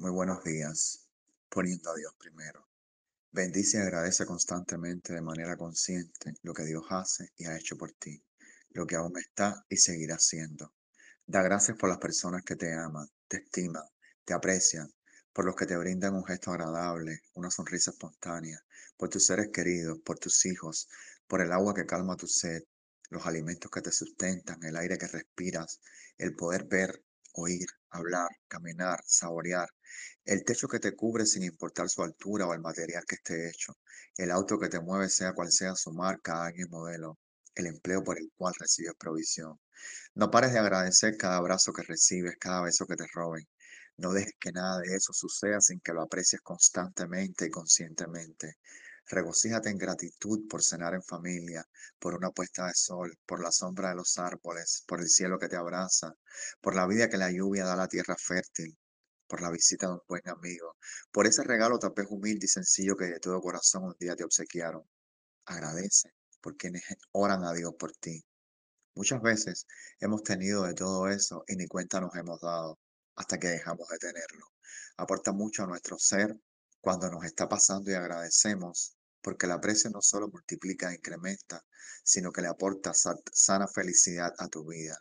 Muy 0.00 0.12
buenos 0.12 0.44
días, 0.44 1.08
poniendo 1.48 1.90
a 1.90 1.96
Dios 1.96 2.14
primero. 2.20 2.68
Bendice 3.32 3.78
y 3.78 3.80
agradece 3.80 4.26
constantemente 4.26 5.12
de 5.12 5.20
manera 5.20 5.56
consciente 5.56 6.34
lo 6.42 6.54
que 6.54 6.62
Dios 6.62 6.84
hace 6.90 7.32
y 7.36 7.46
ha 7.46 7.56
hecho 7.58 7.76
por 7.76 7.90
ti, 7.90 8.22
lo 8.70 8.86
que 8.86 8.94
aún 8.94 9.18
está 9.18 9.66
y 9.68 9.76
seguirá 9.76 10.14
haciendo. 10.14 10.72
Da 11.26 11.42
gracias 11.42 11.76
por 11.76 11.88
las 11.88 11.98
personas 11.98 12.44
que 12.44 12.54
te 12.54 12.72
aman, 12.74 13.08
te 13.26 13.38
estiman, 13.38 13.82
te 14.24 14.34
aprecian, 14.34 14.88
por 15.32 15.44
los 15.44 15.56
que 15.56 15.66
te 15.66 15.76
brindan 15.76 16.14
un 16.14 16.24
gesto 16.24 16.52
agradable, 16.52 17.22
una 17.34 17.50
sonrisa 17.50 17.90
espontánea, 17.90 18.64
por 18.96 19.08
tus 19.08 19.26
seres 19.26 19.48
queridos, 19.52 19.98
por 20.04 20.20
tus 20.20 20.46
hijos, 20.46 20.88
por 21.26 21.40
el 21.40 21.50
agua 21.50 21.74
que 21.74 21.86
calma 21.86 22.16
tu 22.16 22.28
sed, 22.28 22.62
los 23.10 23.26
alimentos 23.26 23.68
que 23.68 23.82
te 23.82 23.90
sustentan, 23.90 24.62
el 24.62 24.76
aire 24.76 24.96
que 24.96 25.08
respiras, 25.08 25.80
el 26.18 26.36
poder 26.36 26.66
ver, 26.66 27.02
oír, 27.32 27.66
hablar, 27.90 28.28
caminar, 28.48 29.00
saborear, 29.06 29.68
el 30.24 30.44
techo 30.44 30.68
que 30.68 30.78
te 30.78 30.94
cubre 30.94 31.26
sin 31.26 31.42
importar 31.42 31.88
su 31.88 32.02
altura 32.02 32.46
o 32.46 32.54
el 32.54 32.60
material 32.60 33.04
que 33.06 33.16
esté 33.16 33.48
hecho, 33.48 33.74
el 34.16 34.30
auto 34.30 34.58
que 34.58 34.68
te 34.68 34.80
mueve 34.80 35.08
sea 35.08 35.32
cual 35.32 35.50
sea 35.50 35.74
su 35.74 35.92
marca, 35.92 36.44
año 36.44 36.66
y 36.66 36.68
modelo, 36.68 37.18
el 37.54 37.66
empleo 37.66 38.02
por 38.04 38.18
el 38.18 38.30
cual 38.36 38.54
recibes 38.58 38.94
provisión. 38.98 39.58
No 40.14 40.30
pares 40.30 40.52
de 40.52 40.58
agradecer 40.58 41.16
cada 41.16 41.36
abrazo 41.36 41.72
que 41.72 41.82
recibes, 41.82 42.36
cada 42.38 42.62
beso 42.62 42.86
que 42.86 42.96
te 42.96 43.06
roben. 43.12 43.46
No 43.96 44.12
dejes 44.12 44.34
que 44.38 44.52
nada 44.52 44.78
de 44.80 44.94
eso 44.94 45.12
suceda 45.12 45.60
sin 45.60 45.80
que 45.80 45.92
lo 45.92 46.02
aprecies 46.02 46.40
constantemente 46.42 47.46
y 47.46 47.50
conscientemente. 47.50 48.56
Regocíjate 49.10 49.70
en 49.70 49.78
gratitud 49.78 50.46
por 50.48 50.62
cenar 50.62 50.92
en 50.94 51.02
familia, 51.02 51.66
por 51.98 52.14
una 52.14 52.30
puesta 52.30 52.66
de 52.66 52.74
sol, 52.74 53.18
por 53.24 53.42
la 53.42 53.50
sombra 53.50 53.88
de 53.88 53.96
los 53.96 54.18
árboles, 54.18 54.84
por 54.86 55.00
el 55.00 55.08
cielo 55.08 55.38
que 55.38 55.48
te 55.48 55.56
abraza, 55.56 56.14
por 56.60 56.74
la 56.74 56.86
vida 56.86 57.08
que 57.08 57.16
la 57.16 57.30
lluvia 57.30 57.64
da 57.64 57.72
a 57.72 57.76
la 57.76 57.88
tierra 57.88 58.16
fértil, 58.18 58.76
por 59.26 59.40
la 59.40 59.50
visita 59.50 59.86
de 59.86 59.94
un 59.94 60.02
buen 60.06 60.28
amigo, 60.28 60.76
por 61.10 61.26
ese 61.26 61.42
regalo 61.42 61.78
tal 61.78 61.94
humilde 62.10 62.44
y 62.44 62.48
sencillo 62.48 62.96
que 62.96 63.06
de 63.06 63.18
todo 63.18 63.40
corazón 63.40 63.84
un 63.84 63.96
día 63.98 64.14
te 64.14 64.24
obsequiaron. 64.24 64.82
Agradece 65.46 66.12
por 66.42 66.56
quienes 66.56 66.82
oran 67.12 67.44
a 67.44 67.54
Dios 67.54 67.72
por 67.78 67.92
ti. 67.92 68.22
Muchas 68.94 69.22
veces 69.22 69.66
hemos 70.00 70.22
tenido 70.22 70.64
de 70.64 70.74
todo 70.74 71.08
eso 71.08 71.44
y 71.46 71.56
ni 71.56 71.66
cuenta 71.66 72.00
nos 72.00 72.14
hemos 72.14 72.40
dado 72.40 72.78
hasta 73.16 73.38
que 73.38 73.48
dejamos 73.48 73.88
de 73.88 73.98
tenerlo. 73.98 74.48
Aporta 74.98 75.32
mucho 75.32 75.62
a 75.62 75.66
nuestro 75.66 75.98
ser 75.98 76.36
cuando 76.80 77.10
nos 77.10 77.24
está 77.24 77.48
pasando 77.48 77.90
y 77.90 77.94
agradecemos, 77.94 78.97
porque 79.22 79.46
el 79.46 79.52
aprecio 79.52 79.90
no 79.90 80.02
solo 80.02 80.28
multiplica 80.28 80.90
e 80.90 80.96
incrementa, 80.96 81.64
sino 82.04 82.32
que 82.32 82.42
le 82.42 82.48
aporta 82.48 82.94
sa- 82.94 83.16
sana 83.32 83.68
felicidad 83.68 84.32
a 84.38 84.48
tu 84.48 84.66
vida. 84.66 84.98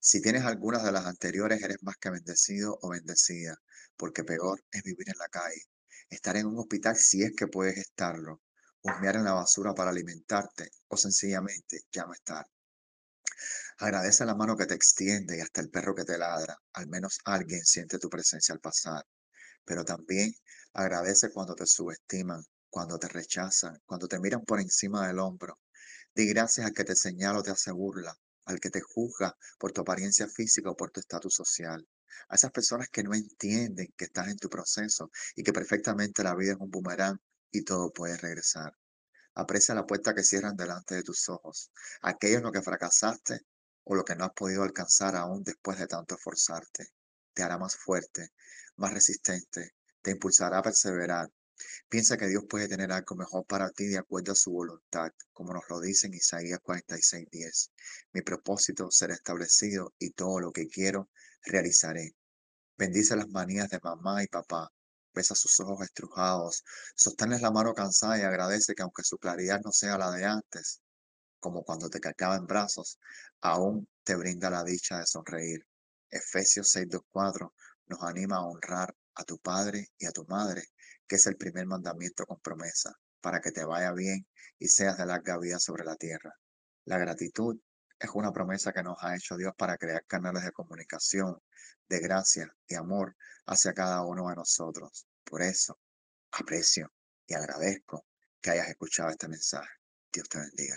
Si 0.00 0.20
tienes 0.20 0.44
algunas 0.44 0.84
de 0.84 0.92
las 0.92 1.06
anteriores, 1.06 1.62
eres 1.62 1.82
más 1.82 1.96
que 1.98 2.10
bendecido 2.10 2.78
o 2.82 2.90
bendecida, 2.90 3.56
porque 3.96 4.24
peor 4.24 4.62
es 4.70 4.82
vivir 4.82 5.08
en 5.08 5.18
la 5.18 5.28
calle, 5.28 5.62
estar 6.10 6.36
en 6.36 6.46
un 6.46 6.58
hospital 6.58 6.96
si 6.96 7.22
es 7.22 7.32
que 7.36 7.46
puedes 7.48 7.78
estarlo, 7.78 8.42
husmear 8.82 9.16
en 9.16 9.24
la 9.24 9.32
basura 9.34 9.74
para 9.74 9.90
alimentarte 9.90 10.70
o 10.88 10.96
sencillamente 10.98 11.82
ya 11.92 12.04
no 12.04 12.12
estar. 12.12 12.46
Agradece 13.78 14.24
la 14.24 14.34
mano 14.34 14.56
que 14.56 14.64
te 14.64 14.72
extiende 14.72 15.36
y 15.36 15.40
hasta 15.40 15.60
el 15.60 15.68
perro 15.68 15.94
que 15.94 16.04
te 16.04 16.16
ladra. 16.16 16.56
Al 16.72 16.86
menos 16.86 17.18
alguien 17.26 17.62
siente 17.66 17.98
tu 17.98 18.08
presencia 18.08 18.54
al 18.54 18.60
pasar. 18.60 19.04
Pero 19.64 19.84
también 19.84 20.34
agradece 20.74 21.30
cuando 21.32 21.54
te 21.54 21.66
subestiman, 21.66 22.44
cuando 22.72 22.98
te 22.98 23.06
rechazan, 23.06 23.82
cuando 23.84 24.08
te 24.08 24.18
miran 24.18 24.46
por 24.46 24.58
encima 24.58 25.06
del 25.06 25.18
hombro. 25.18 25.60
Di 26.14 26.26
gracias 26.26 26.66
al 26.66 26.72
que 26.72 26.84
te 26.84 26.96
señala 26.96 27.40
o 27.40 27.42
te 27.42 27.50
hace 27.50 27.70
burla, 27.70 28.18
al 28.46 28.60
que 28.60 28.70
te 28.70 28.80
juzga 28.80 29.36
por 29.58 29.72
tu 29.72 29.82
apariencia 29.82 30.26
física 30.26 30.70
o 30.70 30.74
por 30.74 30.90
tu 30.90 31.00
estatus 31.00 31.34
social. 31.34 31.86
A 32.30 32.34
esas 32.34 32.50
personas 32.50 32.88
que 32.88 33.02
no 33.02 33.12
entienden 33.12 33.92
que 33.94 34.06
estás 34.06 34.28
en 34.28 34.38
tu 34.38 34.48
proceso 34.48 35.10
y 35.36 35.42
que 35.42 35.52
perfectamente 35.52 36.22
la 36.22 36.34
vida 36.34 36.52
es 36.52 36.58
un 36.60 36.70
boomerang 36.70 37.20
y 37.50 37.62
todo 37.62 37.92
puede 37.92 38.16
regresar. 38.16 38.72
Aprecia 39.34 39.74
la 39.74 39.84
puerta 39.84 40.14
que 40.14 40.24
cierran 40.24 40.56
delante 40.56 40.94
de 40.94 41.02
tus 41.02 41.28
ojos, 41.28 41.70
aquello 42.00 42.38
en 42.38 42.44
lo 42.44 42.52
que 42.52 42.62
fracasaste 42.62 43.42
o 43.84 43.94
lo 43.94 44.02
que 44.02 44.16
no 44.16 44.24
has 44.24 44.32
podido 44.32 44.62
alcanzar 44.62 45.14
aún 45.14 45.42
después 45.42 45.78
de 45.78 45.88
tanto 45.88 46.14
esforzarte. 46.14 46.86
Te 47.34 47.42
hará 47.42 47.58
más 47.58 47.76
fuerte, 47.76 48.30
más 48.76 48.94
resistente, 48.94 49.74
te 50.00 50.12
impulsará 50.12 50.60
a 50.60 50.62
perseverar. 50.62 51.28
Piensa 51.88 52.16
que 52.16 52.28
Dios 52.28 52.44
puede 52.48 52.68
tener 52.68 52.92
algo 52.92 53.16
mejor 53.16 53.44
para 53.46 53.70
ti 53.70 53.86
de 53.86 53.98
acuerdo 53.98 54.32
a 54.32 54.36
su 54.36 54.50
voluntad, 54.50 55.12
como 55.32 55.52
nos 55.52 55.64
lo 55.68 55.80
dice 55.80 56.06
en 56.06 56.14
Isaías 56.14 56.60
46:10. 56.62 57.70
Mi 58.12 58.22
propósito 58.22 58.90
será 58.90 59.14
establecido 59.14 59.94
y 59.98 60.10
todo 60.10 60.40
lo 60.40 60.52
que 60.52 60.68
quiero 60.68 61.10
realizaré. 61.44 62.14
Bendice 62.76 63.16
las 63.16 63.28
manías 63.28 63.68
de 63.68 63.80
mamá 63.82 64.22
y 64.22 64.26
papá. 64.26 64.72
Besa 65.14 65.34
sus 65.34 65.60
ojos 65.60 65.82
estrujados. 65.82 66.64
Sosténles 66.94 67.42
la 67.42 67.50
mano 67.50 67.74
cansada 67.74 68.18
y 68.18 68.22
agradece 68.22 68.74
que 68.74 68.82
aunque 68.82 69.04
su 69.04 69.18
claridad 69.18 69.60
no 69.62 69.72
sea 69.72 69.98
la 69.98 70.10
de 70.10 70.24
antes, 70.24 70.80
como 71.38 71.64
cuando 71.64 71.90
te 71.90 72.00
cargaba 72.00 72.36
en 72.36 72.46
brazos, 72.46 72.98
aún 73.40 73.86
te 74.04 74.14
brinda 74.14 74.48
la 74.48 74.64
dicha 74.64 74.98
de 74.98 75.06
sonreír. 75.06 75.66
Efesios 76.10 76.70
6:24 76.74 77.52
nos 77.86 78.02
anima 78.02 78.36
a 78.36 78.46
honrar 78.46 78.94
a 79.14 79.24
tu 79.24 79.38
padre 79.38 79.88
y 79.98 80.06
a 80.06 80.12
tu 80.12 80.24
madre, 80.26 80.64
que 81.06 81.16
es 81.16 81.26
el 81.26 81.36
primer 81.36 81.66
mandamiento 81.66 82.24
con 82.26 82.40
promesa, 82.40 82.94
para 83.20 83.40
que 83.40 83.52
te 83.52 83.64
vaya 83.64 83.92
bien 83.92 84.26
y 84.58 84.68
seas 84.68 84.98
de 84.98 85.06
larga 85.06 85.38
vida 85.38 85.58
sobre 85.58 85.84
la 85.84 85.96
tierra. 85.96 86.34
La 86.84 86.98
gratitud 86.98 87.58
es 87.98 88.10
una 88.14 88.32
promesa 88.32 88.72
que 88.72 88.82
nos 88.82 88.96
ha 89.00 89.14
hecho 89.14 89.36
Dios 89.36 89.52
para 89.56 89.76
crear 89.76 90.04
canales 90.06 90.44
de 90.44 90.52
comunicación, 90.52 91.38
de 91.88 92.00
gracia 92.00 92.52
y 92.66 92.74
amor 92.74 93.16
hacia 93.46 93.72
cada 93.72 94.04
uno 94.04 94.28
de 94.28 94.36
nosotros. 94.36 95.06
Por 95.24 95.42
eso, 95.42 95.78
aprecio 96.32 96.92
y 97.26 97.34
agradezco 97.34 98.06
que 98.40 98.50
hayas 98.50 98.68
escuchado 98.68 99.10
este 99.10 99.28
mensaje. 99.28 99.70
Dios 100.12 100.28
te 100.28 100.38
bendiga. 100.38 100.76